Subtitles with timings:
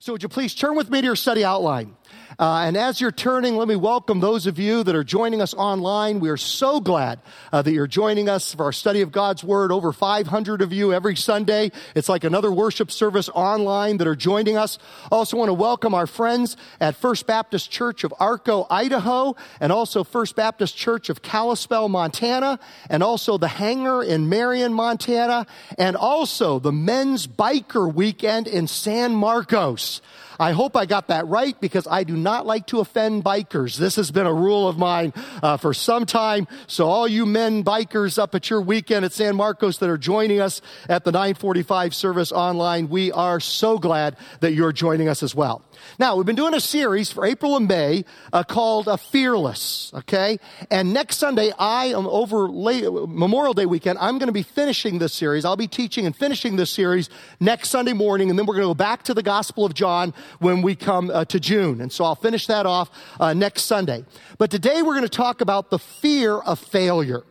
[0.00, 1.94] So, would you please turn with me to your study outline?
[2.38, 5.52] Uh, and as you're turning, let me welcome those of you that are joining us
[5.54, 6.20] online.
[6.20, 7.18] We are so glad
[7.52, 9.72] uh, that you're joining us for our study of God's Word.
[9.72, 11.72] Over 500 of you every Sunday.
[11.94, 14.78] It's like another worship service online that are joining us.
[15.10, 20.04] Also want to welcome our friends at First Baptist Church of Arco, Idaho, and also
[20.04, 25.46] First Baptist Church of Kalispell, Montana, and also the Hangar in Marion, Montana,
[25.78, 30.00] and also the Men's Biker Weekend in San Marcos.
[30.40, 33.76] I hope I got that right because I do not like to offend bikers.
[33.76, 36.48] This has been a rule of mine uh, for some time.
[36.66, 40.40] So all you men bikers up at your weekend at San Marcos that are joining
[40.40, 45.34] us at the 945 service online, we are so glad that you're joining us as
[45.34, 45.62] well.
[45.98, 50.38] Now, we've been doing a series for April and May uh, called uh, Fearless, okay?
[50.70, 54.98] And next Sunday, I am over late, Memorial Day weekend, I'm going to be finishing
[54.98, 55.44] this series.
[55.44, 57.10] I'll be teaching and finishing this series
[57.40, 60.14] next Sunday morning, and then we're going to go back to the Gospel of John
[60.38, 61.80] when we come uh, to June.
[61.80, 64.04] And so I'll finish that off uh, next Sunday.
[64.38, 67.24] But today we're going to talk about the fear of failure.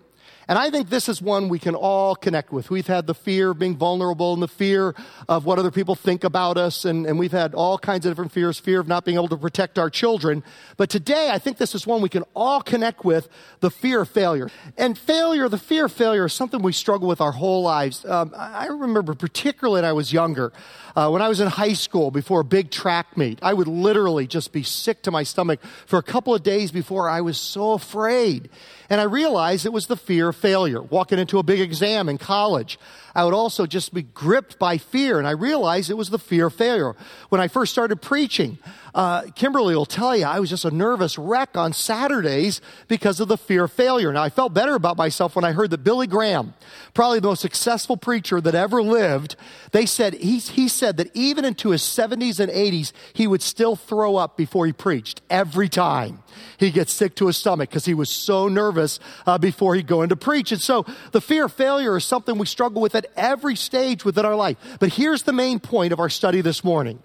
[0.50, 2.72] And I think this is one we can all connect with.
[2.72, 4.96] We've had the fear of being vulnerable and the fear
[5.28, 6.86] of what other people think about us.
[6.86, 9.38] And, and we've had all kinds of different fears, fear of not being able to
[9.38, 10.44] protect our children.
[10.76, 14.10] But today, I think this is one we can all connect with the fear of
[14.10, 14.50] failure.
[14.76, 18.04] And failure, the fear of failure is something we struggle with our whole lives.
[18.04, 20.52] Um, I remember particularly when I was younger,
[21.00, 24.28] uh, when I was in high school before a big track meet, I would literally
[24.28, 27.72] just be sick to my stomach for a couple of days before I was so
[27.72, 28.50] afraid.
[28.90, 30.82] And I realized it was the fear of failure.
[30.82, 32.78] Walking into a big exam in college,
[33.16, 35.18] I would also just be gripped by fear.
[35.18, 36.96] And I realized it was the fear of failure.
[37.30, 38.58] When I first started preaching,
[38.94, 43.28] uh, Kimberly will tell you I was just a nervous wreck on Saturdays because of
[43.28, 44.12] the fear of failure.
[44.12, 46.54] Now, I felt better about myself when I heard that Billy Graham,
[46.94, 49.36] probably the most successful preacher that ever lived,
[49.72, 53.76] they said, he, he said that even into his 70s and 80s, he would still
[53.76, 56.24] throw up before he preached every time
[56.58, 60.02] he gets sick to his stomach because he was so nervous uh, before he'd go
[60.02, 60.52] into preach.
[60.52, 64.26] And so the fear of failure is something we struggle with at every stage within
[64.26, 64.58] our life.
[64.80, 67.02] But here's the main point of our study this morning.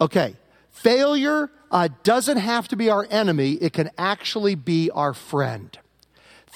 [0.00, 0.36] Okay,
[0.70, 5.78] failure uh, doesn't have to be our enemy, it can actually be our friend.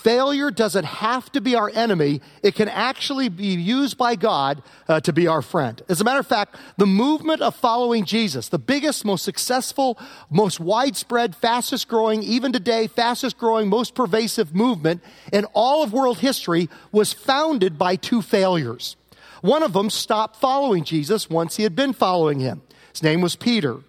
[0.03, 2.23] Failure doesn't have to be our enemy.
[2.43, 5.83] It can actually be used by God uh, to be our friend.
[5.91, 9.99] As a matter of fact, the movement of following Jesus, the biggest, most successful,
[10.31, 15.03] most widespread, fastest growing, even today, fastest growing, most pervasive movement
[15.35, 18.97] in all of world history was founded by two failures.
[19.43, 22.63] One of them stopped following Jesus once he had been following him.
[22.91, 23.81] His name was Peter.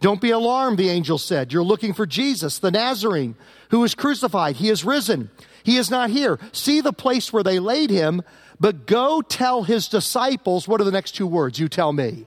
[0.00, 1.52] Don't be alarmed, the angel said.
[1.52, 3.34] You're looking for Jesus, the Nazarene,
[3.70, 4.56] who was crucified.
[4.56, 5.28] He is risen.
[5.68, 6.38] He is not here.
[6.52, 8.22] See the place where they laid him,
[8.58, 10.66] but go tell his disciples.
[10.66, 11.58] What are the next two words?
[11.58, 12.24] You tell me.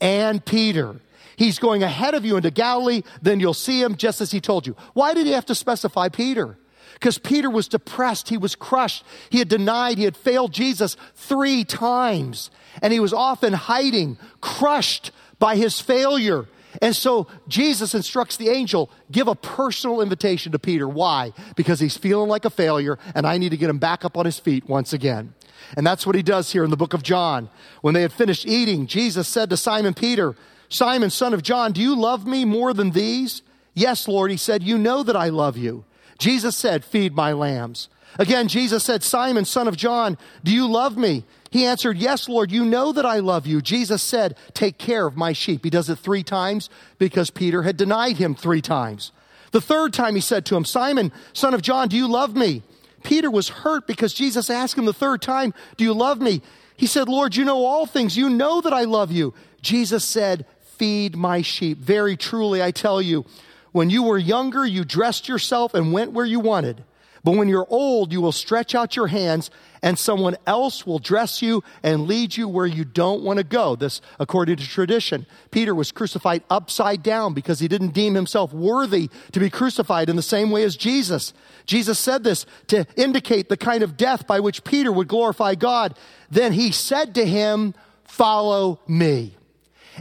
[0.00, 0.96] And Peter.
[1.36, 4.66] He's going ahead of you into Galilee, then you'll see him just as he told
[4.66, 4.74] you.
[4.92, 6.58] Why did he have to specify Peter?
[6.94, 11.62] Because Peter was depressed, he was crushed, he had denied, he had failed Jesus three
[11.62, 12.50] times,
[12.82, 16.48] and he was often hiding, crushed by his failure.
[16.80, 20.88] And so Jesus instructs the angel, give a personal invitation to Peter.
[20.88, 21.32] Why?
[21.54, 24.24] Because he's feeling like a failure and I need to get him back up on
[24.24, 25.34] his feet once again.
[25.76, 27.50] And that's what he does here in the book of John.
[27.82, 30.34] When they had finished eating, Jesus said to Simon Peter,
[30.70, 33.42] Simon, son of John, do you love me more than these?
[33.74, 35.84] Yes, Lord, he said, you know that I love you.
[36.18, 37.88] Jesus said, feed my lambs.
[38.18, 41.24] Again, Jesus said, Simon, son of John, do you love me?
[41.50, 43.60] He answered, Yes, Lord, you know that I love you.
[43.60, 45.64] Jesus said, Take care of my sheep.
[45.64, 49.12] He does it three times because Peter had denied him three times.
[49.52, 52.62] The third time he said to him, Simon, son of John, do you love me?
[53.02, 56.42] Peter was hurt because Jesus asked him the third time, Do you love me?
[56.76, 58.16] He said, Lord, you know all things.
[58.16, 59.34] You know that I love you.
[59.60, 61.78] Jesus said, Feed my sheep.
[61.78, 63.26] Very truly, I tell you,
[63.72, 66.84] when you were younger, you dressed yourself and went where you wanted.
[67.22, 69.50] But when you're old, you will stretch out your hands
[69.82, 73.76] and someone else will dress you and lead you where you don't want to go.
[73.76, 75.26] This, according to tradition.
[75.50, 80.16] Peter was crucified upside down because he didn't deem himself worthy to be crucified in
[80.16, 81.32] the same way as Jesus.
[81.66, 85.96] Jesus said this to indicate the kind of death by which Peter would glorify God.
[86.30, 87.74] Then he said to him,
[88.04, 89.36] Follow me.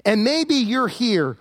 [0.04, 1.38] And maybe you're here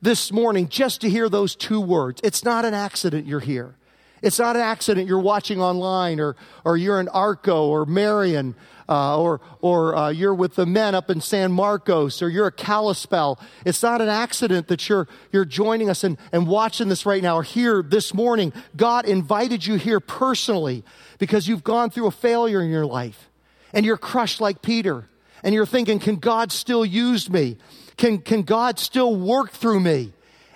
[0.00, 2.20] this morning just to hear those two words.
[2.24, 3.74] It's not an accident you're here.
[4.22, 8.54] It's not an accident you're watching online or, or you're in Arco or Marion
[8.88, 12.56] uh, or, or uh, you're with the men up in San Marcos or you're at
[12.56, 13.38] Kalispell.
[13.64, 17.36] It's not an accident that you're, you're joining us and, and watching this right now
[17.36, 18.52] or here this morning.
[18.76, 20.84] God invited you here personally
[21.18, 23.30] because you've gone through a failure in your life
[23.72, 25.08] and you're crushed like Peter
[25.42, 27.58] and you're thinking, can God still use me?
[27.96, 30.12] Can, can God still work through me?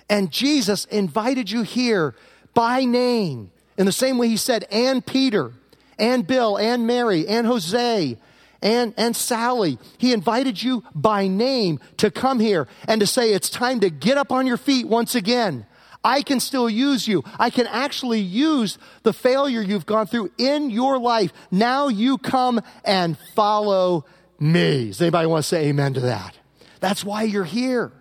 [0.09, 2.15] And Jesus invited you here
[2.53, 5.53] by name in the same way he said, and Peter,
[5.97, 8.17] and Bill, and Mary, and Jose,
[8.61, 9.77] and, and Sally.
[9.97, 14.17] He invited you by name to come here and to say, it's time to get
[14.17, 15.65] up on your feet once again.
[16.03, 17.23] I can still use you.
[17.37, 21.31] I can actually use the failure you've gone through in your life.
[21.51, 24.05] Now you come and follow
[24.39, 24.87] me.
[24.87, 26.37] Does anybody want to say amen to that?
[26.79, 27.91] That's why you're here.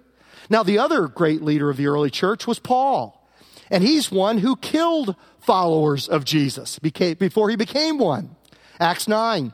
[0.49, 3.20] Now, the other great leader of the early church was Paul.
[3.71, 8.37] And he's one who killed followers of Jesus before he became one.
[8.79, 9.53] Acts 9.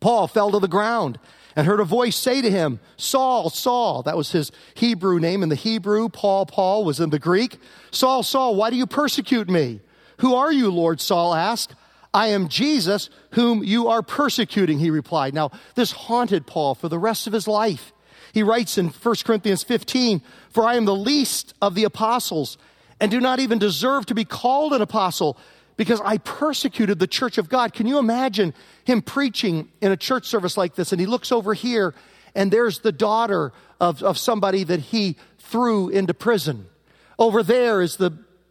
[0.00, 1.18] Paul fell to the ground
[1.54, 4.02] and heard a voice say to him, Saul, Saul.
[4.02, 6.08] That was his Hebrew name in the Hebrew.
[6.08, 7.58] Paul, Paul was in the Greek.
[7.90, 9.80] Saul, Saul, why do you persecute me?
[10.18, 11.00] Who are you, Lord?
[11.00, 11.74] Saul asked.
[12.14, 15.32] I am Jesus, whom you are persecuting, he replied.
[15.32, 17.92] Now, this haunted Paul for the rest of his life.
[18.34, 22.58] He writes in 1 Corinthians 15, For I am the least of the apostles,
[23.02, 25.36] and do not even deserve to be called an apostle,
[25.76, 27.72] because I persecuted the church of God.
[27.72, 28.54] Can you imagine
[28.84, 30.92] him preaching in a church service like this?
[30.92, 31.94] And he looks over here,
[32.36, 36.66] and there's the daughter of, of somebody that he threw into prison.
[37.18, 38.10] Over there is the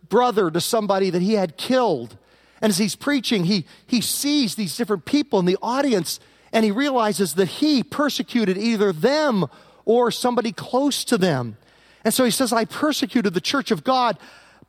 [0.10, 2.18] brother to somebody that he had killed.
[2.62, 6.20] And as he's preaching, he, he sees these different people in the audience,
[6.52, 9.46] and he realizes that he persecuted either them
[9.86, 11.56] or somebody close to them.
[12.04, 14.18] And so he says, I persecuted the church of God,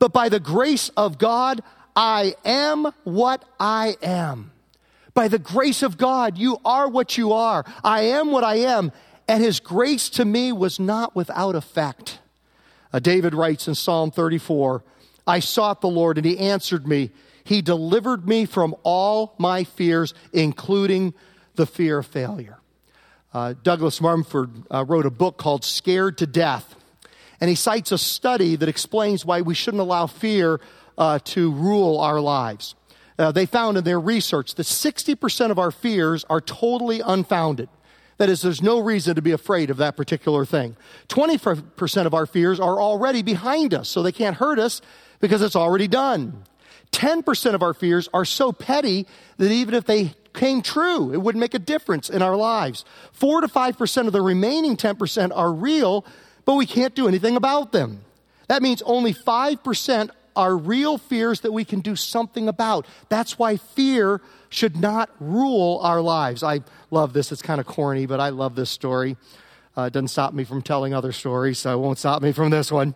[0.03, 1.63] but by the grace of God,
[1.95, 4.51] I am what I am.
[5.15, 7.65] By the grace of God, you are what you are.
[7.85, 8.91] I am what I am.
[9.29, 12.19] And his grace to me was not without effect.
[12.93, 14.83] Uh, David writes in Psalm 34
[15.25, 17.13] I sought the Lord, and he answered me.
[17.45, 21.15] He delivered me from all my fears, including
[21.55, 22.59] the fear of failure.
[23.33, 26.75] Uh, Douglas Mumford uh, wrote a book called Scared to Death,
[27.43, 30.61] and he cites a study that explains why we shouldn't allow fear
[30.97, 32.77] uh, to rule our lives.
[33.19, 37.69] Uh, they found in their research that 60% of our fears are totally unfounded.
[38.19, 40.77] That is, there's no reason to be afraid of that particular thing.
[41.09, 44.81] 20% of our fears are already behind us, so they can't hurt us
[45.19, 46.45] because it's already done.
[46.93, 49.05] 10% of our fears are so petty
[49.39, 52.85] that even if they came true, it wouldn't make a difference in our lives.
[53.15, 56.05] 4 to 5% of the remaining 10% are real,
[56.45, 58.01] but we can't do anything about them.
[58.49, 62.87] That means only 5% are real fears that we can do something about.
[63.09, 66.43] That's why fear should not rule our lives.
[66.43, 66.61] I
[66.91, 67.33] love this.
[67.33, 69.17] It's kind of corny, but I love this story.
[69.77, 72.51] Uh, it doesn't stop me from telling other stories, so it won't stop me from
[72.51, 72.95] this one.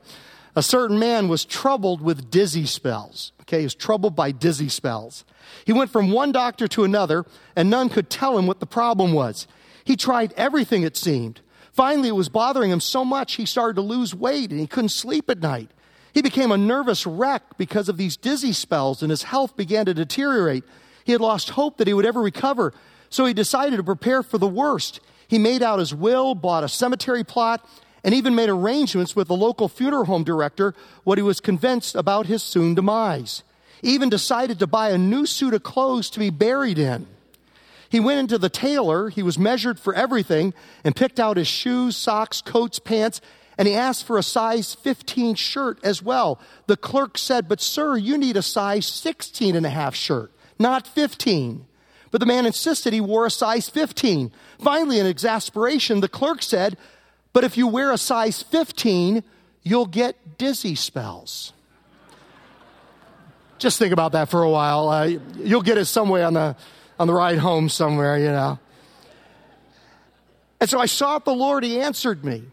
[0.55, 3.33] A certain man was troubled with dizzy spells.
[3.43, 5.25] Okay, he was troubled by dizzy spells.
[5.65, 9.13] He went from one doctor to another, and none could tell him what the problem
[9.13, 9.47] was.
[9.85, 11.41] He tried everything, it seemed.
[11.76, 14.88] Finally, it was bothering him so much he started to lose weight and he couldn't
[14.88, 15.70] sleep at night.
[16.14, 19.93] He became a nervous wreck because of these dizzy spells, and his health began to
[19.93, 20.64] deteriorate.
[21.05, 22.73] He had lost hope that he would ever recover,
[23.11, 25.00] so he decided to prepare for the worst.
[25.28, 27.69] He made out his will, bought a cemetery plot,
[28.02, 30.75] and even made arrangements with the local funeral home director
[31.05, 33.43] what he was convinced about his soon demise.
[33.82, 37.06] He even decided to buy a new suit of clothes to be buried in.
[37.88, 40.55] He went into the tailor, he was measured for everything,
[40.85, 43.21] and picked out his shoes, socks, coats, pants,
[43.59, 46.40] and he asked for a size 15 shirt as well.
[46.66, 50.87] The clerk said, But sir, you need a size 16 and a half shirt, not
[50.87, 51.66] 15.
[52.11, 54.31] But the man insisted he wore a size 15.
[54.59, 56.76] Finally, in exasperation, the clerk said,
[57.33, 59.25] But if you wear a size 15,
[59.62, 61.52] you'll get dizzy spells.
[63.59, 64.88] Just think about that for a while.
[64.90, 66.57] Uh, you'll get it some way on the,
[66.99, 68.59] on the ride home somewhere, you know.
[70.61, 72.45] And so I sought the Lord, He answered me.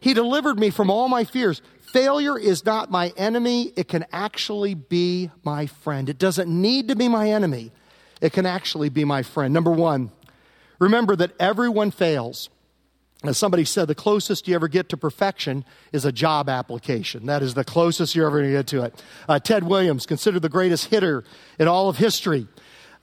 [0.00, 1.60] He delivered me from all my fears.
[1.92, 6.08] Failure is not my enemy, it can actually be my friend.
[6.08, 7.72] It doesn't need to be my enemy,
[8.20, 9.52] it can actually be my friend.
[9.52, 10.10] Number one,
[10.78, 12.48] remember that everyone fails.
[13.22, 17.26] As somebody said, the closest you ever get to perfection is a job application.
[17.26, 19.04] That is the closest you're ever going to get to it.
[19.28, 21.24] Uh, Ted Williams, considered the greatest hitter
[21.58, 22.46] in all of history,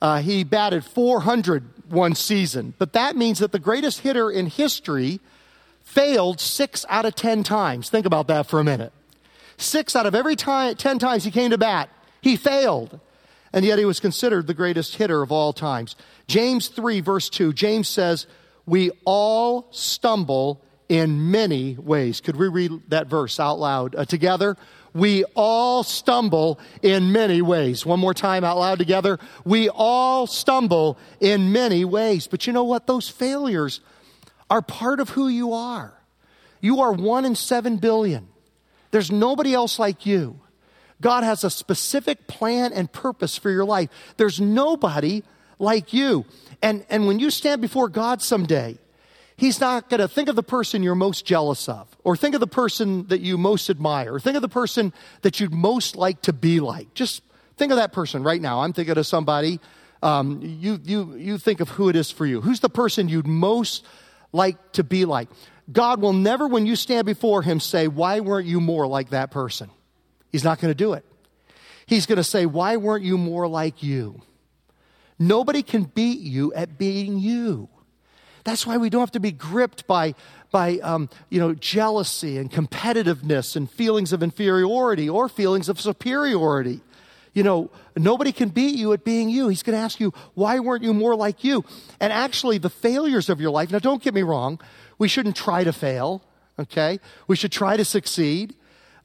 [0.00, 2.74] uh, he batted 400 one season.
[2.78, 5.20] But that means that the greatest hitter in history
[5.82, 7.88] failed six out of 10 times.
[7.88, 8.92] Think about that for a minute.
[9.56, 11.90] Six out of every time, 10 times he came to bat,
[12.20, 13.00] he failed.
[13.52, 15.96] And yet he was considered the greatest hitter of all times.
[16.26, 18.26] James 3, verse 2, James says,
[18.66, 22.20] We all stumble in many ways.
[22.20, 24.56] Could we read that verse out loud uh, together?
[24.94, 27.84] We all stumble in many ways.
[27.84, 29.18] One more time out loud together.
[29.44, 32.26] We all stumble in many ways.
[32.26, 32.86] But you know what?
[32.86, 33.80] Those failures
[34.50, 35.94] are part of who you are.
[36.60, 38.28] You are one in seven billion.
[38.90, 40.40] There's nobody else like you.
[41.00, 43.88] God has a specific plan and purpose for your life.
[44.16, 45.22] There's nobody
[45.58, 46.24] like you.
[46.62, 48.78] And, and when you stand before God someday,
[49.36, 52.40] He's not going to think of the person you're most jealous of, or think of
[52.40, 56.32] the person that you most admire, think of the person that you'd most like to
[56.32, 56.94] be like.
[56.94, 57.22] Just
[57.56, 58.60] think of that person right now.
[58.60, 59.60] I'm thinking of somebody.
[60.02, 62.40] Um, you, you, you think of who it is for you.
[62.40, 63.84] Who's the person you'd most
[64.32, 65.28] like to be like?
[65.70, 69.30] God will never, when you stand before Him, say, Why weren't you more like that
[69.30, 69.70] person?
[70.30, 71.04] He's not going to do it.
[71.86, 74.22] He's going to say, Why weren't you more like you?
[75.18, 77.68] Nobody can beat you at being you.
[78.44, 80.14] That's why we don't have to be gripped by,
[80.50, 86.80] by um, you know, jealousy and competitiveness and feelings of inferiority or feelings of superiority.
[87.34, 89.48] You know, nobody can beat you at being you.
[89.48, 91.64] He's going to ask you, why weren't you more like you?
[92.00, 94.60] And actually, the failures of your life, now don't get me wrong,
[94.98, 96.22] we shouldn't try to fail,
[96.58, 96.98] okay?
[97.26, 98.54] We should try to succeed.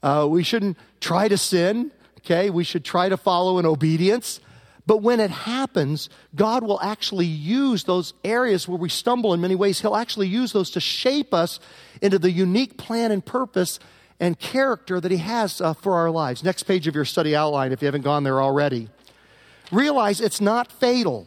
[0.02, 2.50] Uh, we shouldn't try to sin, okay?
[2.50, 4.40] We should try to follow in obedience.
[4.86, 9.54] But when it happens, God will actually use those areas where we stumble in many
[9.54, 9.80] ways.
[9.80, 11.58] He'll actually use those to shape us
[12.02, 13.80] into the unique plan and purpose
[14.20, 16.44] and character that He has uh, for our lives.
[16.44, 18.88] Next page of your study outline, if you haven't gone there already.
[19.72, 21.26] Realize it's not fatal.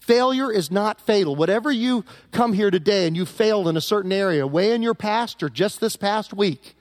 [0.00, 1.34] Failure is not fatal.
[1.36, 4.94] Whatever you come here today and you failed in a certain area, way in your
[4.94, 6.74] past or just this past week,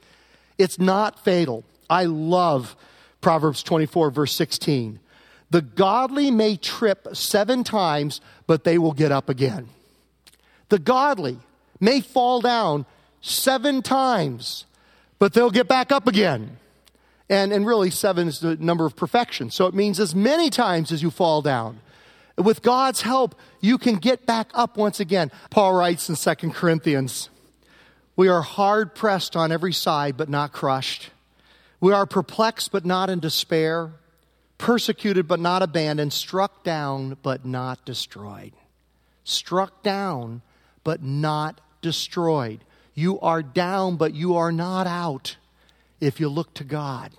[0.57, 1.63] it's not fatal.
[1.89, 2.75] I love
[3.21, 4.99] Proverbs 24, verse 16.
[5.51, 9.69] The godly may trip seven times, but they will get up again.
[10.69, 11.39] The godly
[11.79, 12.85] may fall down
[13.21, 14.65] seven times,
[15.17, 16.57] but they'll get back up again.
[17.29, 19.51] And, and really, seven is the number of perfection.
[19.51, 21.79] So it means as many times as you fall down.
[22.37, 25.31] With God's help, you can get back up once again.
[25.49, 27.29] Paul writes in 2 Corinthians
[28.15, 31.09] We are hard pressed on every side, but not crushed.
[31.81, 33.91] We are perplexed, but not in despair
[34.59, 38.53] persecuted but not abandoned, struck down but not destroyed.
[39.23, 40.43] Struck down
[40.83, 42.63] but not destroyed.
[42.93, 45.37] You are down, but you are not out
[45.99, 47.11] if you look to God.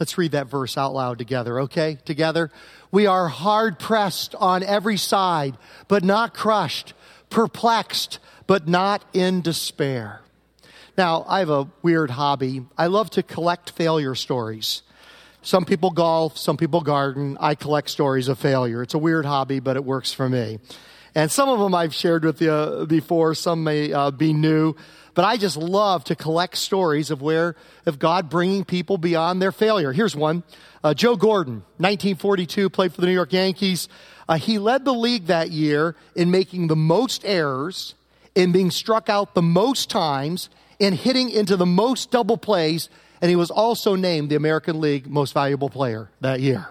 [0.00, 1.98] Let's read that verse out loud together, okay?
[2.06, 2.50] Together.
[2.90, 5.58] We are hard pressed on every side,
[5.88, 6.94] but not crushed,
[7.28, 10.22] perplexed, but not in despair.
[10.96, 12.64] Now, I have a weird hobby.
[12.78, 14.82] I love to collect failure stories.
[15.42, 17.38] Some people golf, some people garden.
[17.40, 18.82] I collect stories of failure.
[18.82, 20.58] It's a weird hobby, but it works for me.
[21.14, 24.76] And some of them I've shared with you before, some may uh, be new.
[25.14, 27.56] But I just love to collect stories of where,
[27.86, 29.92] of God bringing people beyond their failure.
[29.92, 30.44] Here's one.
[30.84, 33.88] Uh, Joe Gordon, 1942, played for the New York Yankees.
[34.28, 37.94] Uh, he led the league that year in making the most errors,
[38.34, 42.88] in being struck out the most times, in hitting into the most double plays,
[43.20, 46.68] and he was also named the American League Most Valuable Player that year.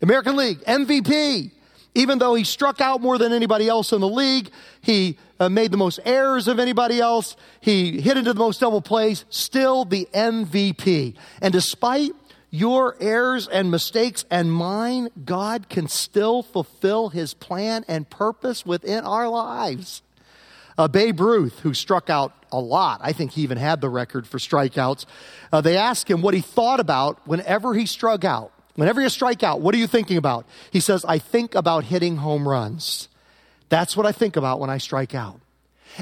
[0.00, 1.50] American League MVP.
[1.94, 4.48] Even though he struck out more than anybody else in the league,
[4.80, 8.80] he uh, made the most errors of anybody else, he hit into the most double
[8.80, 11.14] plays, still the MVP.
[11.42, 12.12] And despite
[12.50, 19.04] your errors and mistakes and mine, God can still fulfill his plan and purpose within
[19.04, 20.02] our lives.
[20.78, 24.26] Uh, Babe Ruth, who struck out a lot, I think he even had the record
[24.26, 25.06] for strikeouts.
[25.52, 28.52] Uh, they asked him what he thought about whenever he struck out.
[28.74, 30.46] Whenever you strike out, what are you thinking about?
[30.70, 33.08] He says, I think about hitting home runs.
[33.68, 35.40] That's what I think about when I strike out.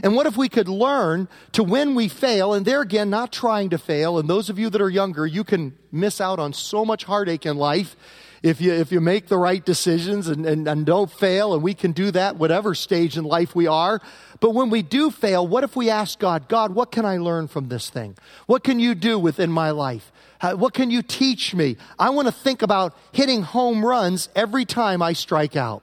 [0.04, 3.70] And what if we could learn to when we fail, and there again, not trying
[3.70, 6.84] to fail, and those of you that are younger, you can miss out on so
[6.84, 7.96] much heartache in life
[8.42, 11.75] if you, if you make the right decisions and, and, and don't fail, and we
[11.75, 14.00] can do that whatever stage in life we are.
[14.40, 17.49] But when we do fail, what if we ask God, God, what can I learn
[17.49, 18.16] from this thing?
[18.47, 20.11] What can you do within my life?
[20.38, 21.76] How, what can you teach me?
[21.99, 25.82] I want to think about hitting home runs every time I strike out.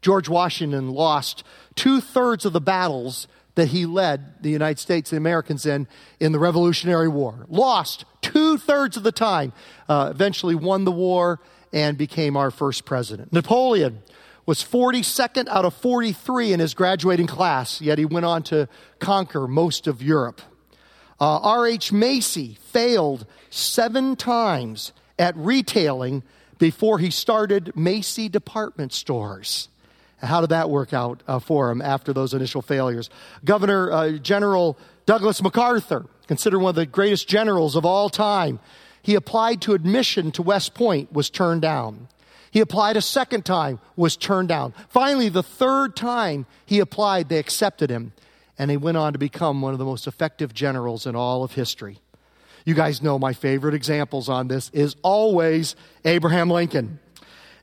[0.00, 1.44] George Washington lost
[1.74, 5.86] two thirds of the battles that he led the United States, the Americans in,
[6.18, 7.44] in the Revolutionary War.
[7.48, 9.52] Lost two thirds of the time.
[9.90, 11.38] Uh, eventually won the war
[11.72, 13.32] and became our first president.
[13.32, 14.02] Napoleon
[14.44, 19.46] was 42nd out of 43 in his graduating class, yet he went on to conquer
[19.46, 20.42] most of Europe.
[21.20, 21.92] Uh, R.H.
[21.92, 26.22] Macy failed seven times at retailing
[26.58, 29.68] before he started Macy department stores.
[30.18, 33.10] How did that work out uh, for him after those initial failures?
[33.44, 38.60] Governor uh, General Douglas MacArthur, considered one of the greatest generals of all time,
[39.02, 42.08] he applied to admission to West Point, was turned down.
[42.50, 44.74] He applied a second time, was turned down.
[44.88, 48.12] Finally, the third time he applied, they accepted him.
[48.58, 51.52] and he went on to become one of the most effective generals in all of
[51.52, 51.98] history.
[52.64, 57.00] You guys know my favorite examples on this is always Abraham Lincoln.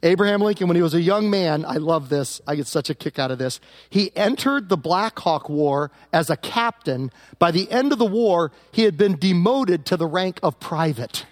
[0.01, 2.41] Abraham Lincoln, when he was a young man, I love this.
[2.47, 3.59] I get such a kick out of this.
[3.89, 7.11] He entered the Black Hawk War as a captain.
[7.37, 11.25] By the end of the war, he had been demoted to the rank of private.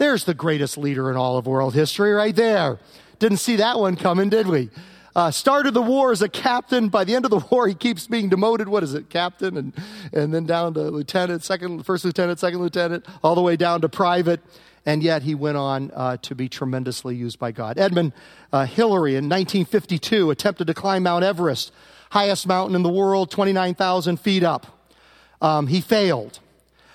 [0.00, 2.78] There's the greatest leader in all of world history right there.
[3.18, 4.70] Didn't see that one coming, did we?
[5.14, 6.88] Uh, started the war as a captain.
[6.88, 8.66] By the end of the war, he keeps being demoted.
[8.66, 9.74] What is it, captain, and
[10.14, 13.90] and then down to lieutenant, second, first lieutenant, second lieutenant, all the way down to
[13.90, 14.40] private
[14.86, 17.76] and yet he went on uh, to be tremendously used by God.
[17.76, 18.14] Edmund
[18.50, 21.72] uh, Hillary in 1952 attempted to climb Mount Everest,
[22.08, 24.88] highest mountain in the world, 29,000 feet up.
[25.42, 26.40] Um, he failed.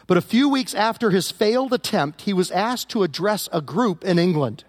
[0.07, 4.03] But a few weeks after his failed attempt, he was asked to address a group
[4.03, 4.63] in England.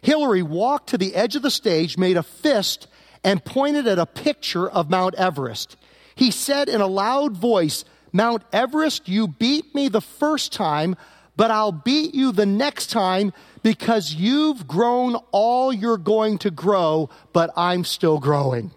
[0.00, 2.86] Hillary walked to the edge of the stage, made a fist,
[3.22, 5.76] and pointed at a picture of Mount Everest.
[6.14, 10.96] He said in a loud voice, Mount Everest, you beat me the first time
[11.40, 13.32] but I'll beat you the next time
[13.62, 18.70] because you've grown all you're going to grow, but I'm still growing.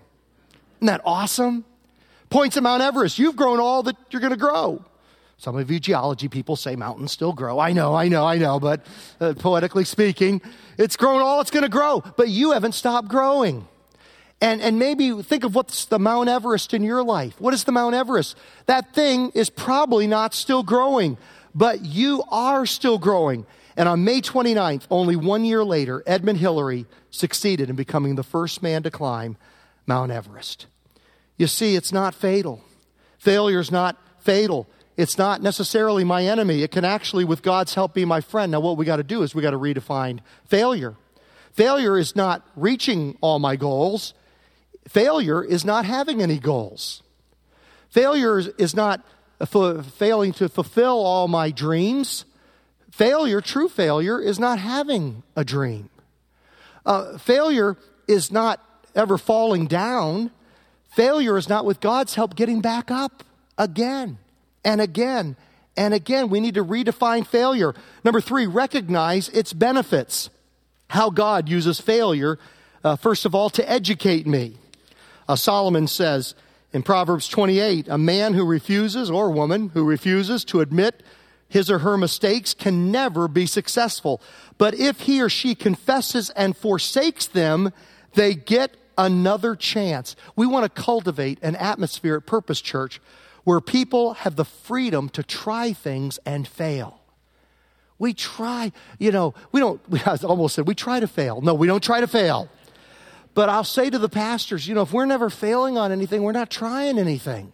[0.77, 1.65] Isn't that awesome?
[2.29, 3.19] Points at Mount Everest.
[3.19, 4.81] You've grown all that you're going to grow.
[5.43, 7.59] Some of you geology people say mountains still grow.
[7.59, 8.85] I know, I know, I know, but
[9.19, 10.41] uh, poetically speaking,
[10.77, 13.67] it's grown all it's going to grow, but you haven't stopped growing.
[14.39, 17.39] And, and maybe think of what's the Mount Everest in your life.
[17.41, 18.38] What is the Mount Everest?
[18.67, 21.17] That thing is probably not still growing
[21.55, 23.45] but you are still growing.
[23.75, 28.62] And on May 29th, only one year later, Edmund Hillary succeeded in becoming the first
[28.62, 29.38] man to climb
[29.85, 30.67] Mount Everest.
[31.38, 32.63] You see, it's not fatal.
[33.17, 34.67] Failure is not fatal.
[34.95, 36.62] It's not necessarily my enemy.
[36.62, 38.51] It can actually, with God's help, be my friend.
[38.51, 40.95] Now, what we got to do is we got to redefine failure.
[41.51, 44.13] Failure is not reaching all my goals.
[44.88, 47.01] Failure is not having any goals.
[47.89, 49.03] Failure is not
[49.47, 52.25] failing to fulfill all my dreams.
[52.91, 55.89] Failure, true failure, is not having a dream.
[56.86, 57.77] Uh, failure
[58.08, 60.29] is not ever falling down.
[60.89, 63.23] Failure is not, with God's help, getting back up
[63.58, 64.19] again
[64.63, 65.36] and again
[65.76, 66.30] and again.
[66.30, 67.73] We need to redefine failure.
[68.04, 70.30] Number three, recognize its benefits.
[70.89, 72.38] How God uses failure,
[72.84, 74.58] uh, first of all, to educate me.
[75.28, 76.36] Uh, Solomon says,
[76.71, 81.04] in Proverbs 28, a man who refuses, or woman who refuses to admit
[81.47, 84.19] his or her mistakes can never be successful.
[84.58, 87.71] But if he or she confesses and forsakes them,
[88.15, 90.15] they get another chance.
[90.36, 92.99] We want to cultivate an atmosphere at Purpose Church
[93.43, 96.99] where people have the freedom to try things and fail.
[97.99, 101.41] We try, you know, we don't, I almost said, we try to fail.
[101.41, 102.49] No, we don't try to fail.
[103.34, 106.34] But I'll say to the pastors, you know, if we're never failing on anything, we're
[106.34, 107.51] not trying anything.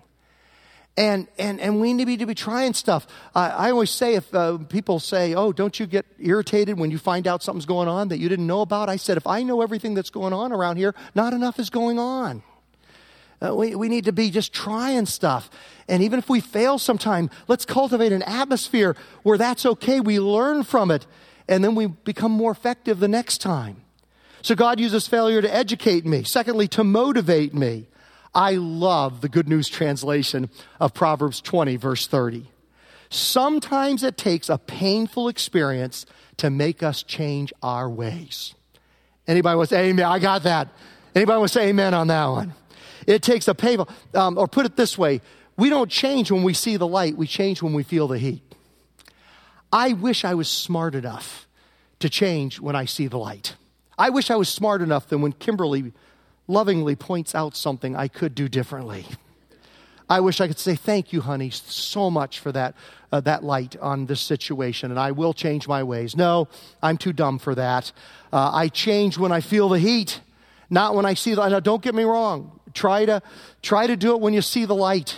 [0.98, 3.08] And, and, and we need to be trying stuff.
[3.34, 6.98] I, I always say if uh, people say, oh, don't you get irritated when you
[6.98, 8.90] find out something's going on that you didn't know about?
[8.90, 12.00] I said, if I know everything that's going on around here, not enough is going
[12.00, 12.44] on.
[13.42, 15.50] Uh, we, we need to be just trying stuff.
[15.88, 20.00] And even if we fail sometime, let's cultivate an atmosphere where that's okay.
[20.00, 21.06] We learn from it,
[21.48, 23.84] and then we become more effective the next time.
[24.42, 26.24] So God uses failure to educate me.
[26.24, 27.88] Secondly, to motivate me.
[28.34, 30.50] I love the Good News translation
[30.80, 32.46] of Proverbs 20, verse 30.
[33.10, 36.06] Sometimes it takes a painful experience
[36.38, 38.54] to make us change our ways.
[39.28, 40.06] Anybody want to say amen?
[40.06, 40.70] I got that.
[41.16, 42.54] Anybody want to say amen on that one?
[43.10, 45.22] It takes a painful, um, or put it this way
[45.58, 48.42] we don't change when we see the light, we change when we feel the heat.
[49.74, 51.48] I wish I was smart enough
[52.00, 53.56] to change when I see the light.
[53.98, 55.92] I wish I was smart enough that when Kimberly
[56.48, 59.06] lovingly points out something I could do differently.
[60.10, 62.76] I wish I could say, Thank you, honey, so much for that,
[63.12, 66.16] uh, that light on this situation, and I will change my ways.
[66.16, 66.48] No,
[66.82, 67.92] I'm too dumb for that.
[68.32, 70.22] Uh, I change when I feel the heat,
[70.70, 71.48] not when I see the.
[71.48, 72.59] Now, don't get me wrong.
[72.74, 73.22] Try to,
[73.62, 75.18] try to do it when you see the light.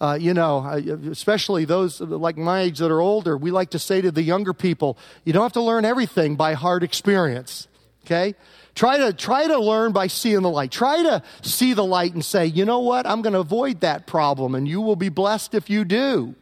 [0.00, 0.66] Uh, you know,
[1.10, 4.52] especially those like my age that are older, we like to say to the younger
[4.52, 7.68] people, you don't have to learn everything by hard experience.
[8.04, 8.34] Okay?
[8.74, 10.70] Try to, try to learn by seeing the light.
[10.70, 13.06] Try to see the light and say, you know what?
[13.06, 16.34] I'm going to avoid that problem, and you will be blessed if you do.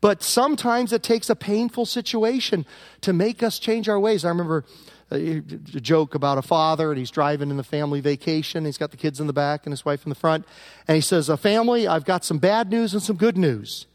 [0.00, 2.66] But sometimes it takes a painful situation
[3.00, 4.24] to make us change our ways.
[4.24, 4.64] I remember
[5.10, 8.64] a joke about a father, and he's driving in the family vacation.
[8.64, 10.44] He's got the kids in the back and his wife in the front.
[10.88, 13.86] And he says, A family, I've got some bad news and some good news.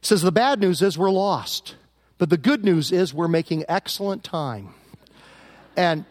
[0.00, 1.76] He says, The bad news is we're lost,
[2.18, 4.74] but the good news is we're making excellent time.
[5.76, 6.04] And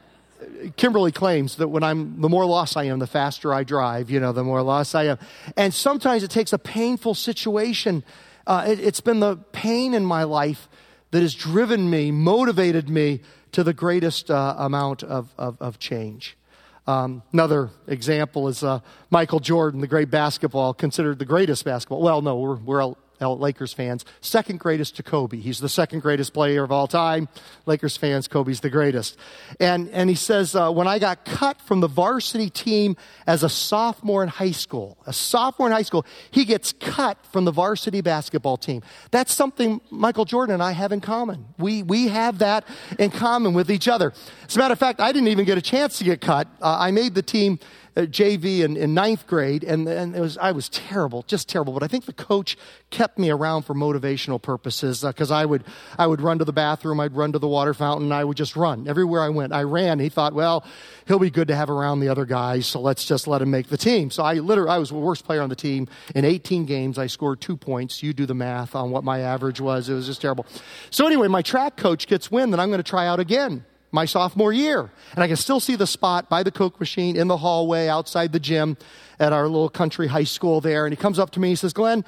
[0.75, 4.19] Kimberly claims that when I'm, the more lost I am, the faster I drive, you
[4.19, 5.19] know, the more lost I am.
[5.55, 8.03] And sometimes it takes a painful situation.
[8.45, 10.69] Uh, it, it's been the pain in my life
[11.11, 13.21] that has driven me, motivated me
[13.57, 16.37] to the greatest uh, amount of, of, of change.
[16.85, 22.03] Um, another example is uh, Michael Jordan, the great basketball, considered the greatest basketball.
[22.03, 24.05] Well, no, we're, we're Lakers fans.
[24.21, 25.37] Second greatest to Kobe.
[25.37, 27.27] He's the second greatest player of all time.
[27.65, 29.17] Lakers fans, Kobe's the greatest.
[29.59, 33.49] And, and he says, uh, when I got cut from the varsity team as a
[33.49, 38.01] sophomore in high school, a sophomore in high school, he gets cut from the varsity
[38.01, 38.81] basketball team.
[39.11, 41.45] That's something Michael Jordan and I have in common.
[41.57, 42.65] We, we have that
[42.99, 44.13] in common with each other.
[44.47, 46.47] As a matter of fact, I didn't even get a chance to get cut.
[46.61, 47.59] Uh, I made the team
[48.01, 51.73] JV in, in ninth grade, and, and it was, I was terrible, just terrible.
[51.73, 52.55] But I think the coach
[52.91, 55.63] kept me around for motivational purposes because uh, I, would,
[55.97, 58.55] I would run to the bathroom, I'd run to the water fountain, I would just
[58.55, 58.87] run.
[58.87, 59.99] Everywhere I went, I ran.
[59.99, 60.63] He thought, well,
[61.07, 63.67] he'll be good to have around the other guys, so let's just let him make
[63.67, 64.11] the team.
[64.11, 65.87] So I literally, I was the worst player on the team.
[66.13, 68.03] In 18 games, I scored two points.
[68.03, 69.89] You do the math on what my average was.
[69.89, 70.45] It was just terrible.
[70.91, 74.05] So anyway, my track coach gets wind that I'm going to try out again my
[74.05, 74.91] sophomore year.
[75.13, 78.31] And I can still see the spot by the Coke machine in the hallway outside
[78.31, 78.77] the gym
[79.19, 80.85] at our little country high school there.
[80.85, 82.03] And he comes up to me he says, Glenn,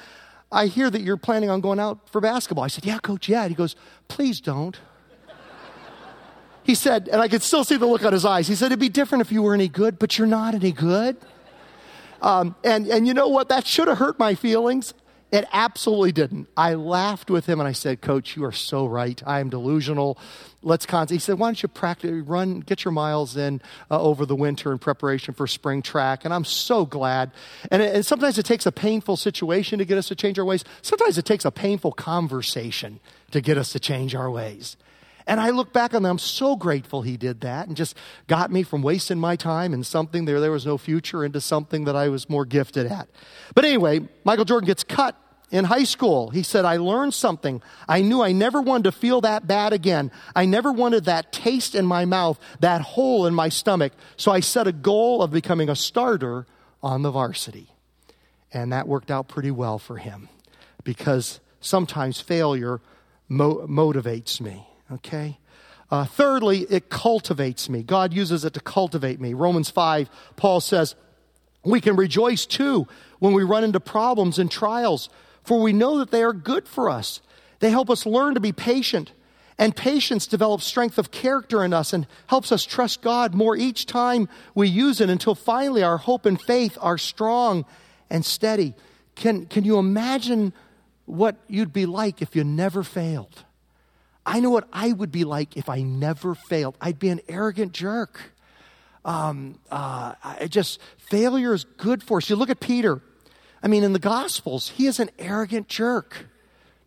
[0.51, 2.63] I hear that you're planning on going out for basketball.
[2.63, 3.41] I said, Yeah, coach, yeah.
[3.43, 3.75] And he goes,
[4.07, 4.77] Please don't.
[6.63, 8.47] he said, and I could still see the look on his eyes.
[8.47, 11.17] He said, It'd be different if you were any good, but you're not any good.
[12.21, 13.49] Um, and, and you know what?
[13.49, 14.93] That should have hurt my feelings.
[15.31, 16.47] It absolutely didn't.
[16.57, 19.21] I laughed with him and I said, Coach, you are so right.
[19.27, 20.17] I am delusional.
[20.63, 21.17] Let's concentrate.
[21.17, 23.61] He said, Why don't you practice, run, get your miles in
[23.91, 26.25] uh, over the winter in preparation for spring track?
[26.25, 27.31] And I'm so glad.
[27.69, 30.45] And, it, and sometimes it takes a painful situation to get us to change our
[30.45, 30.65] ways.
[30.81, 34.77] Sometimes it takes a painful conversation to get us to change our ways.
[35.29, 38.51] And I look back on them, I'm so grateful he did that and just got
[38.51, 41.95] me from wasting my time in something there there was no future into something that
[41.95, 43.07] I was more gifted at.
[43.53, 45.15] But anyway, Michael Jordan gets cut
[45.51, 46.31] in high school.
[46.31, 47.61] He said, I learned something.
[47.87, 50.11] I knew I never wanted to feel that bad again.
[50.35, 53.93] I never wanted that taste in my mouth, that hole in my stomach.
[54.17, 56.47] So I set a goal of becoming a starter
[56.81, 57.69] on the varsity.
[58.51, 60.27] And that worked out pretty well for him
[60.83, 62.81] because sometimes failure
[63.27, 64.65] mo- motivates me.
[64.91, 65.39] Okay?
[65.91, 67.81] Uh, thirdly, it cultivates me.
[67.81, 69.33] God uses it to cultivate me.
[69.33, 70.95] Romans 5, Paul says,
[71.63, 75.09] We can rejoice too when we run into problems and trials,
[75.43, 77.21] for we know that they are good for us.
[77.59, 79.13] They help us learn to be patient,
[79.57, 83.85] and patience develops strength of character in us and helps us trust God more each
[83.85, 87.65] time we use it until finally our hope and faith are strong
[88.09, 88.73] and steady.
[89.15, 90.53] Can, can you imagine
[91.05, 93.43] what you'd be like if you never failed?
[94.29, 96.77] I know what I would be like if I never failed.
[96.79, 98.21] I'd be an arrogant jerk.
[99.03, 102.29] Um, uh, I just failure is good for us.
[102.29, 103.01] You look at Peter.
[103.63, 106.27] I mean, in the Gospels, he is an arrogant jerk.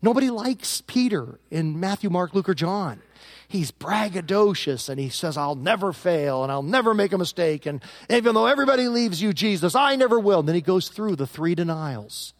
[0.01, 3.01] Nobody likes Peter in Matthew, Mark, Luke, or John.
[3.49, 7.65] He's braggadocious and he says, I'll never fail and I'll never make a mistake.
[7.65, 10.39] And even though everybody leaves you, Jesus, I never will.
[10.39, 12.33] And then he goes through the three denials.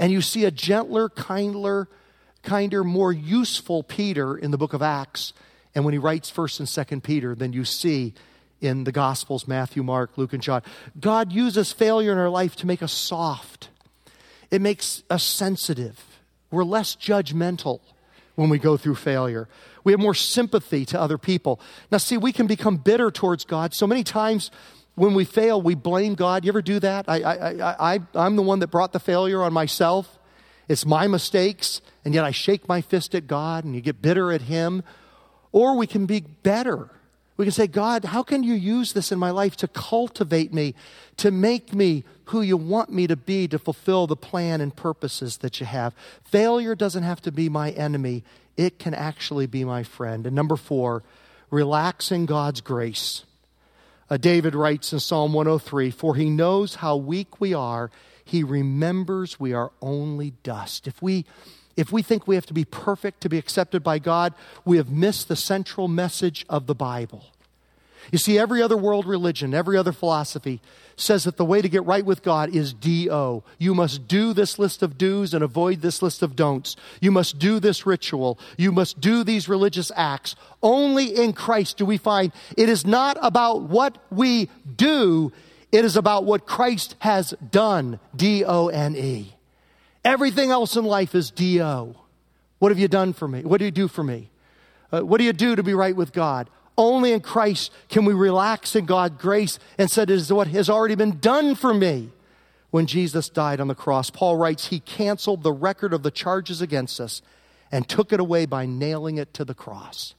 [0.00, 1.88] And you see a gentler, kindler,
[2.42, 5.32] kinder, more useful Peter in the book of Acts.
[5.74, 8.14] And when he writes 1st and 2nd Peter, than you see
[8.62, 10.62] in the Gospels Matthew, Mark, Luke, and John.
[10.98, 13.68] God uses failure in our life to make us soft,
[14.50, 16.00] it makes us sensitive.
[16.50, 17.80] We're less judgmental
[18.34, 19.48] when we go through failure.
[19.84, 21.60] We have more sympathy to other people.
[21.90, 23.72] Now, see, we can become bitter towards God.
[23.74, 24.50] So many times
[24.94, 26.44] when we fail, we blame God.
[26.44, 27.06] You ever do that?
[27.08, 30.18] I, I, I, I, am the one that brought the failure on myself.
[30.72, 34.32] It's my mistakes and yet I shake my fist at God and you get bitter
[34.32, 34.82] at Him.
[35.52, 36.88] Or we can be better.
[37.36, 40.74] We can say, God, how can you use this in my life to cultivate me,
[41.18, 45.38] to make me who you want me to be, to fulfill the plan and purposes
[45.38, 45.94] that you have?
[46.24, 48.24] Failure doesn't have to be my enemy,
[48.56, 50.26] it can actually be my friend.
[50.26, 51.02] And number four,
[51.50, 53.24] relaxing God's grace.
[54.08, 57.90] Uh, David writes in Psalm 103 For he knows how weak we are,
[58.24, 60.86] he remembers we are only dust.
[60.86, 61.24] If we
[61.74, 64.90] if we think we have to be perfect to be accepted by God, we have
[64.90, 67.24] missed the central message of the Bible.
[68.10, 70.60] You see, every other world religion, every other philosophy
[70.96, 73.42] says that the way to get right with God is DO.
[73.58, 76.76] You must do this list of do's and avoid this list of don'ts.
[77.00, 78.38] You must do this ritual.
[78.56, 80.34] You must do these religious acts.
[80.62, 85.32] Only in Christ do we find it is not about what we do,
[85.72, 87.98] it is about what Christ has done.
[88.14, 89.34] D O N E.
[90.04, 91.94] Everything else in life is DO.
[92.58, 93.42] What have you done for me?
[93.42, 94.30] What do you do for me?
[94.92, 96.50] Uh, what do you do to be right with God?
[96.76, 100.70] Only in Christ can we relax in God's grace and said it is what has
[100.70, 102.10] already been done for me
[102.70, 104.10] when Jesus died on the cross.
[104.10, 107.22] Paul writes, He canceled the record of the charges against us
[107.70, 110.14] and took it away by nailing it to the cross.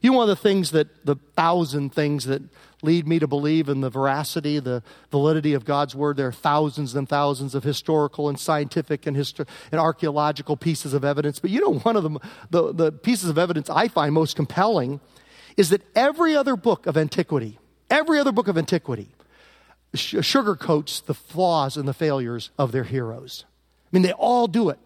[0.00, 2.42] You know, one of the things that, the thousand things that
[2.82, 6.94] lead me to believe in the veracity, the validity of God's Word, there are thousands
[6.94, 11.38] and thousands of historical and scientific and, histor- and archaeological pieces of evidence.
[11.38, 12.18] But you know, one of
[12.50, 15.00] the, the pieces of evidence I find most compelling
[15.56, 17.58] is that every other book of antiquity,
[17.90, 19.08] every other book of antiquity,
[19.94, 23.44] sugarcoats the flaws and the failures of their heroes.
[23.92, 24.78] I mean, they all do it.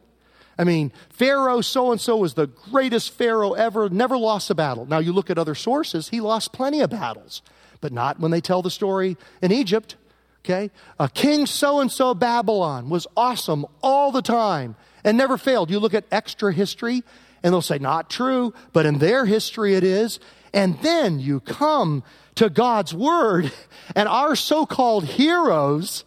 [0.59, 4.87] I mean, Pharaoh so and so was the greatest Pharaoh ever, never lost a battle.
[4.87, 7.43] Now, you look at other sources, he lost plenty of battles,
[7.81, 9.97] but not when they tell the story in Egypt.
[10.45, 10.71] Okay?
[11.01, 15.71] A king so and so Babylon was awesome all the time and never failed.
[15.71, 17.03] You look at extra history,
[17.43, 20.21] and they'll say, not true, but in their history it is.
[20.53, 22.05] And then you come
[22.37, 23.53] to God's word,
[23.95, 26.05] and our so called heroes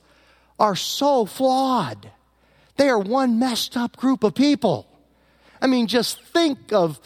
[0.59, 2.11] are so flawed.
[2.77, 4.87] They are one messed up group of people.
[5.61, 6.99] I mean, just think of,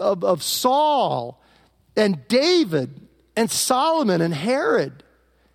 [0.00, 1.42] of, of Saul
[1.96, 5.04] and David and Solomon and Herod.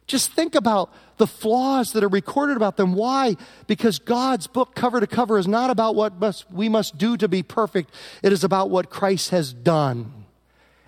[0.05, 2.93] Just think about the flaws that are recorded about them.
[2.93, 3.38] Why?
[3.67, 7.27] Because God's book, cover to cover, is not about what must, we must do to
[7.27, 10.25] be perfect, it is about what Christ has done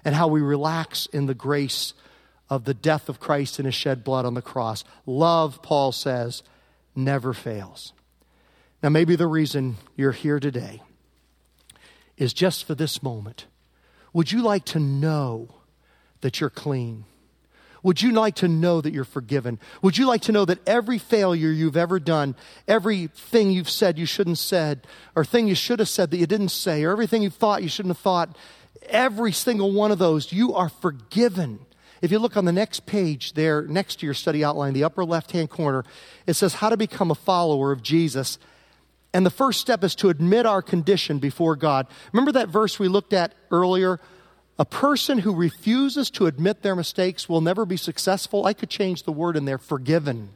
[0.04, 1.94] and how we relax in the grace
[2.50, 4.84] of the death of Christ and his shed blood on the cross.
[5.06, 6.44] Love, Paul says,
[6.96, 7.94] never fails.
[8.86, 10.84] Now, maybe the reason you're here today
[12.18, 13.48] is just for this moment.
[14.14, 15.48] Would you like to know
[16.22, 17.06] that you're clean?
[17.82, 19.58] Would you like to know that you're forgiven?
[19.82, 22.36] Would you like to know that every failure you've ever done,
[22.68, 26.50] everything you've said you shouldn't said, or thing you should have said that you didn't
[26.50, 28.38] say, or everything you thought you shouldn't have thought,
[28.88, 31.58] every single one of those, you are forgiven.
[32.04, 35.04] If you look on the next page there, next to your study outline, the upper
[35.04, 35.84] left hand corner,
[36.28, 38.38] it says how to become a follower of Jesus
[39.16, 41.88] and the first step is to admit our condition before God.
[42.12, 44.02] Remember that verse we looked at earlier?
[44.60, 48.46] A person who refuses to admit their mistakes will never be successful.
[48.46, 50.32] I could change the word in there forgiven.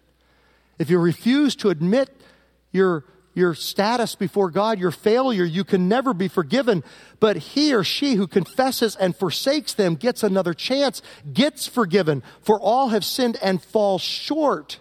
[0.78, 2.10] If you refuse to admit
[2.72, 6.82] your, your status before God, your failure, you can never be forgiven.
[7.20, 11.02] But he or she who confesses and forsakes them gets another chance,
[11.34, 12.24] gets forgiven.
[12.40, 14.80] For all have sinned and fall short.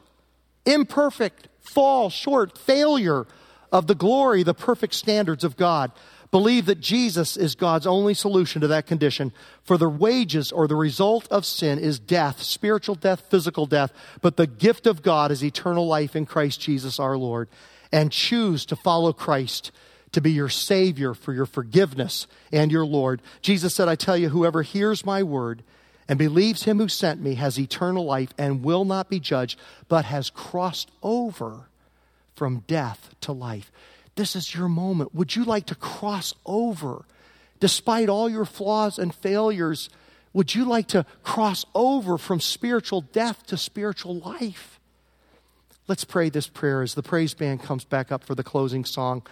[0.65, 3.27] Imperfect, fall short, failure
[3.73, 5.93] of the glory, the perfect standards of God.
[6.31, 9.33] Believe that Jesus is God's only solution to that condition.
[9.65, 13.93] For the wages or the result of sin is death, spiritual death, physical death.
[14.21, 17.49] But the gift of God is eternal life in Christ Jesus our Lord.
[17.91, 19.73] And choose to follow Christ
[20.13, 23.23] to be your Savior for your forgiveness and your Lord.
[23.41, 25.63] Jesus said, I tell you, whoever hears my word
[26.09, 30.07] and believes him who sent me has eternal life and will not be judged, but
[30.07, 31.69] has crossed over
[32.39, 33.73] from death to life.
[34.15, 35.15] This is your moment.
[35.15, 37.05] Would you like to cross over?
[37.61, 39.91] Despite all your flaws and failures,
[40.33, 44.79] would you like to cross over from spiritual death to spiritual life?
[45.89, 49.27] Let's pray this prayer as the praise band comes back up for the closing song.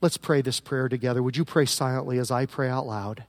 [0.00, 1.22] Let's pray this prayer together.
[1.22, 3.24] Would you pray silently as I pray out loud?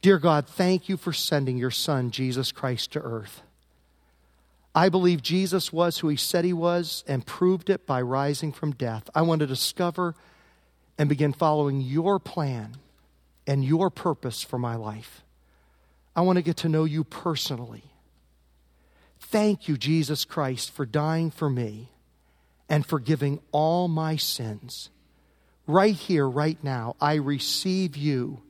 [0.00, 3.42] Dear God, thank you for sending your Son, Jesus Christ, to earth.
[4.74, 8.72] I believe Jesus was who he said he was and proved it by rising from
[8.72, 9.08] death.
[9.14, 10.16] I want to discover
[10.98, 12.76] and begin following your plan
[13.46, 15.22] and your purpose for my life.
[16.16, 17.84] I want to get to know you personally.
[19.20, 21.90] Thank you, Jesus Christ, for dying for me
[22.68, 24.90] and forgiving all my sins.
[25.66, 28.42] Right here, right now, I receive you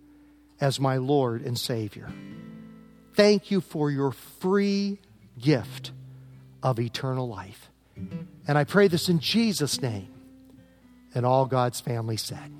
[0.61, 2.11] as my Lord and Savior.
[3.15, 4.99] Thank you for your free
[5.39, 5.93] gift
[6.65, 7.71] of eternal life.
[8.49, 10.09] And I pray this in Jesus' name.
[11.15, 12.51] And all God's family said.